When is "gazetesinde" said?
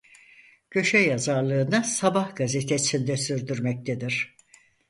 2.35-3.17